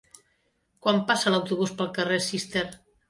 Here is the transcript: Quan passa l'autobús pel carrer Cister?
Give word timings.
Quan 0.85 1.01
passa 1.11 1.33
l'autobús 1.35 1.75
pel 1.83 1.93
carrer 1.99 2.19
Cister? 2.29 2.65